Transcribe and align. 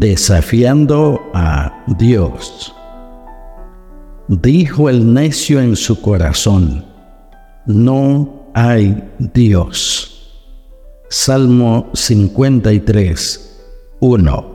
Desafiando 0.00 1.20
a 1.34 1.84
Dios. 1.98 2.74
Dijo 4.28 4.88
el 4.88 5.12
necio 5.12 5.60
en 5.60 5.76
su 5.76 6.00
corazón, 6.00 6.86
no 7.66 8.46
hay 8.54 9.04
Dios. 9.18 10.40
Salmo 11.10 11.90
53, 11.92 13.60
1. 14.00 14.46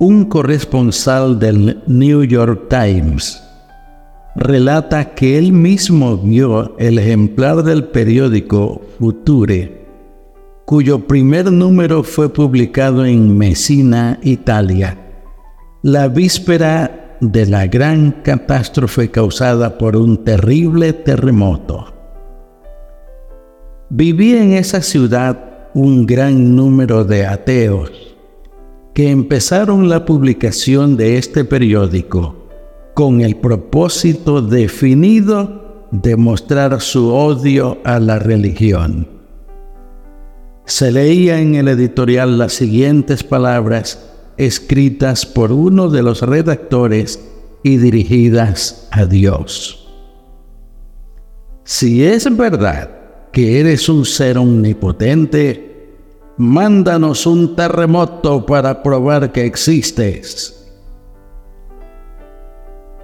Un 0.00 0.24
corresponsal 0.26 1.38
del 1.38 1.82
New 1.86 2.24
York 2.24 2.68
Times 2.68 3.42
relata 4.36 5.14
que 5.14 5.38
él 5.38 5.54
mismo 5.54 6.18
vio 6.18 6.76
el 6.76 6.98
ejemplar 6.98 7.62
del 7.62 7.84
periódico 7.84 8.82
Future, 8.98 9.87
cuyo 10.68 11.06
primer 11.06 11.50
número 11.50 12.02
fue 12.02 12.30
publicado 12.30 13.06
en 13.06 13.38
Messina, 13.38 14.20
Italia, 14.22 14.98
la 15.80 16.08
víspera 16.08 17.16
de 17.22 17.46
la 17.46 17.66
gran 17.66 18.20
catástrofe 18.22 19.10
causada 19.10 19.78
por 19.78 19.96
un 19.96 20.24
terrible 20.24 20.92
terremoto. 20.92 21.86
Vivía 23.88 24.42
en 24.42 24.52
esa 24.52 24.82
ciudad 24.82 25.70
un 25.72 26.04
gran 26.04 26.54
número 26.54 27.02
de 27.02 27.24
ateos 27.24 27.90
que 28.92 29.10
empezaron 29.10 29.88
la 29.88 30.04
publicación 30.04 30.98
de 30.98 31.16
este 31.16 31.46
periódico 31.46 32.46
con 32.92 33.22
el 33.22 33.36
propósito 33.36 34.42
definido 34.42 35.86
de 35.92 36.14
mostrar 36.16 36.78
su 36.82 37.10
odio 37.10 37.78
a 37.84 37.98
la 37.98 38.18
religión. 38.18 39.17
Se 40.68 40.92
leía 40.92 41.40
en 41.40 41.54
el 41.54 41.66
editorial 41.66 42.36
las 42.36 42.52
siguientes 42.52 43.24
palabras 43.24 44.06
escritas 44.36 45.24
por 45.24 45.50
uno 45.50 45.88
de 45.88 46.02
los 46.02 46.20
redactores 46.20 47.18
y 47.62 47.78
dirigidas 47.78 48.86
a 48.90 49.06
Dios. 49.06 49.88
Si 51.64 52.04
es 52.04 52.36
verdad 52.36 52.90
que 53.32 53.60
eres 53.60 53.88
un 53.88 54.04
ser 54.04 54.36
omnipotente, 54.36 55.96
mándanos 56.36 57.26
un 57.26 57.56
terremoto 57.56 58.44
para 58.44 58.82
probar 58.82 59.32
que 59.32 59.46
existes. 59.46 60.68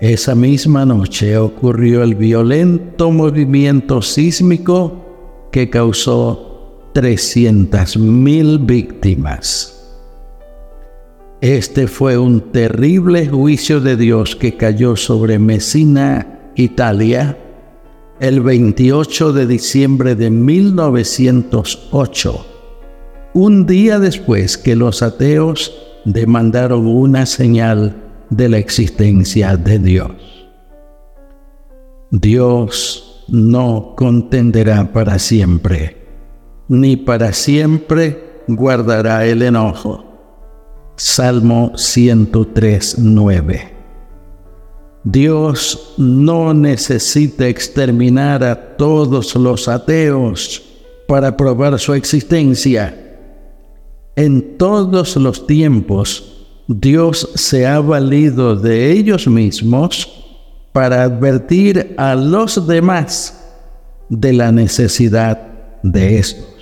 Esa 0.01 0.35
misma 0.35 0.85
noche 0.85 1.39
ocurrió 1.39 2.03
el 2.03 2.15
violento 2.15 3.11
movimiento 3.11 4.03
sísmico 4.03 5.48
que 5.51 5.70
causó 5.70 6.53
300.000 6.95 8.64
víctimas. 8.64 9.70
Este 11.41 11.89
fue 11.89 12.17
un 12.17 12.53
terrible 12.53 13.28
juicio 13.28 13.81
de 13.81 13.97
Dios 13.97 14.36
que 14.36 14.56
cayó 14.56 14.97
sobre 14.97 15.39
Messina, 15.39 16.52
Italia, 16.55 17.36
el 18.20 18.41
28 18.41 19.33
de 19.33 19.46
diciembre 19.46 20.14
de 20.14 20.30
1908 20.30 22.55
un 23.35 23.67
día 23.67 23.98
después 23.98 24.57
que 24.57 24.77
los 24.77 25.02
ateos 25.02 25.74
demandaron 26.05 26.86
una 26.86 27.27
señal 27.27 27.97
de 28.30 28.48
la 28.48 28.58
existencia 28.58 29.57
de 29.57 29.80
Dios. 29.80 30.13
Dios 32.13 33.24
no 33.27 33.95
contenderá 33.97 34.92
para 34.92 35.18
siempre, 35.18 36.04
ni 36.69 36.97
para 36.97 37.33
siempre 37.33 38.42
guardará 38.48 39.25
el 39.27 39.42
enojo. 39.42 40.05
Salmo 40.97 41.73
103, 41.77 42.97
9. 42.98 43.75
Dios 45.05 45.95
no 45.98 46.55
necesita 46.55 47.47
exterminar 47.47 48.42
a 48.42 48.77
todos 48.77 49.35
los 49.35 49.69
ateos 49.69 50.63
para 51.07 51.36
probar 51.36 51.79
su 51.79 51.92
existencia 51.92 53.01
en 54.17 54.57
todos 54.58 55.17
los 55.17 55.47
tiempos, 55.47 56.47
Dios 56.69 57.29
se 57.35 57.67
ha 57.67 57.80
valido 57.80 58.55
de 58.55 58.92
ellos 58.92 59.27
mismos 59.27 60.08
para 60.73 61.03
advertir 61.03 61.95
a 61.97 62.14
los 62.14 62.67
demás 62.67 63.41
de 64.08 64.33
la 64.33 64.53
necesidad 64.53 65.41
de 65.83 66.19
estos. 66.19 66.54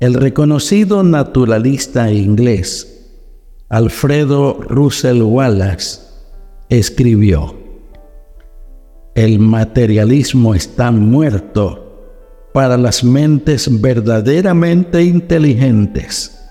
El 0.00 0.14
reconocido 0.14 1.02
naturalista 1.02 2.10
inglés 2.10 2.90
Alfredo 3.68 4.58
Russell 4.66 5.20
Wallace 5.20 6.00
escribió, 6.70 7.54
El 9.14 9.40
materialismo 9.40 10.54
está 10.54 10.90
muerto 10.90 12.48
para 12.54 12.78
las 12.78 13.04
mentes 13.04 13.80
verdaderamente 13.82 15.04
inteligentes. 15.04 16.48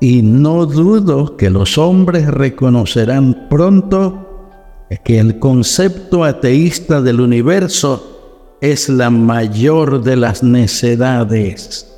Y 0.00 0.22
no 0.22 0.64
dudo 0.64 1.36
que 1.36 1.50
los 1.50 1.76
hombres 1.76 2.28
reconocerán 2.28 3.48
pronto 3.50 4.86
que 5.04 5.18
el 5.18 5.38
concepto 5.38 6.24
ateísta 6.24 7.02
del 7.02 7.20
universo 7.20 8.56
es 8.62 8.88
la 8.88 9.10
mayor 9.10 10.02
de 10.02 10.16
las 10.16 10.42
necedades. 10.42 11.97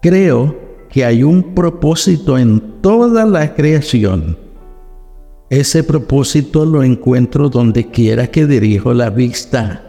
Creo 0.00 0.56
que 0.90 1.04
hay 1.04 1.22
un 1.22 1.54
propósito 1.54 2.38
en 2.38 2.80
toda 2.80 3.24
la 3.26 3.54
creación. 3.54 4.38
Ese 5.50 5.82
propósito 5.84 6.64
lo 6.64 6.82
encuentro 6.82 7.48
donde 7.48 7.90
quiera 7.90 8.26
que 8.26 8.46
dirijo 8.46 8.92
la 8.94 9.10
vista 9.10 9.88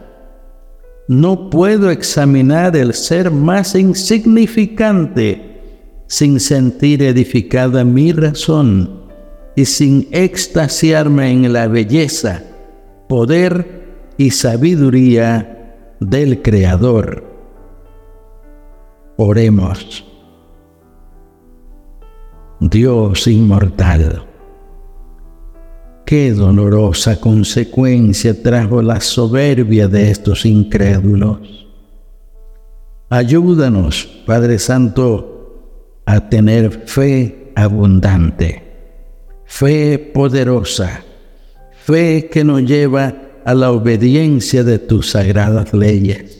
no 1.10 1.50
puedo 1.50 1.90
examinar 1.90 2.76
el 2.76 2.94
ser 2.94 3.32
más 3.32 3.74
insignificante 3.74 5.58
sin 6.06 6.38
sentir 6.38 7.02
edificada 7.02 7.82
mi 7.82 8.12
razón 8.12 9.08
y 9.56 9.64
sin 9.64 10.06
extasiarme 10.12 11.32
en 11.32 11.52
la 11.52 11.66
belleza, 11.66 12.44
poder 13.08 14.12
y 14.18 14.30
sabiduría 14.30 15.96
del 15.98 16.42
Creador. 16.42 17.29
Oremos. 19.22 20.02
Dios 22.58 23.26
inmortal 23.26 24.26
Qué 26.06 26.32
dolorosa 26.32 27.20
consecuencia 27.20 28.42
trajo 28.42 28.80
la 28.80 28.98
soberbia 28.98 29.88
de 29.88 30.10
estos 30.10 30.46
incrédulos. 30.46 31.68
Ayúdanos, 33.10 34.08
Padre 34.24 34.58
Santo, 34.58 36.00
a 36.06 36.30
tener 36.30 36.88
fe 36.88 37.52
abundante, 37.54 38.62
fe 39.44 39.98
poderosa, 39.98 41.04
fe 41.84 42.30
que 42.32 42.42
nos 42.42 42.62
lleva 42.62 43.14
a 43.44 43.52
la 43.52 43.70
obediencia 43.70 44.64
de 44.64 44.78
tus 44.78 45.10
sagradas 45.10 45.74
leyes. 45.74 46.39